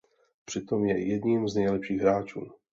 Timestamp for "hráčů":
2.01-2.51